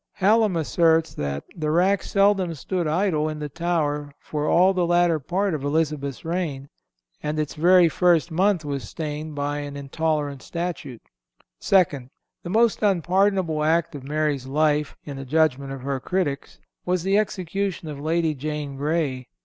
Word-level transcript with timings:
Hallam 0.13 0.55
asserts 0.55 1.13
that 1.13 1.43
"the 1.55 1.69
rack 1.69 2.01
seldom 2.01 2.55
stood 2.55 2.87
idle 2.87 3.29
in 3.29 3.37
the 3.37 3.49
tower 3.49 4.11
for 4.19 4.47
all 4.47 4.73
the 4.73 4.87
latter 4.87 5.19
part 5.19 5.53
of 5.53 5.63
Elizabeth's 5.63 6.25
reign;"(322) 6.25 6.67
and 7.21 7.37
its 7.39 7.53
very 7.53 7.87
first 7.87 8.31
month 8.31 8.65
was 8.65 8.89
stained 8.89 9.35
by 9.35 9.59
an 9.59 9.77
intolerant 9.77 10.41
statute.(323) 10.41 11.07
Second—The 11.59 12.49
most 12.49 12.81
unpardonable 12.81 13.63
act 13.63 13.93
of 13.93 14.03
Mary's 14.03 14.47
life, 14.47 14.97
in 15.03 15.17
the 15.17 15.23
judgment 15.23 15.71
of 15.71 15.81
her 15.83 15.99
critics, 15.99 16.57
was 16.83 17.03
the 17.03 17.19
execution 17.19 17.87
of 17.87 17.99
Lady 17.99 18.33
Jane 18.33 18.77
Grey. 18.77 19.27